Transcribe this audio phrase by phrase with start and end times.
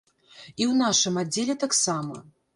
[0.35, 2.21] І ў нашым аддзеле таксама.